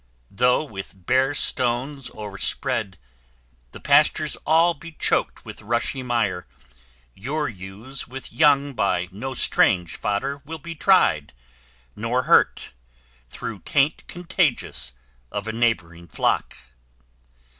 [0.31, 2.97] Though, with bare stones o'erspread,
[3.71, 6.47] the pastures all Be choked with rushy mire,
[7.13, 11.33] your ewes with young By no strange fodder will be tried,
[11.95, 12.73] nor hurt
[13.29, 14.93] Through taint contagious
[15.31, 16.57] of a neighbouring flock.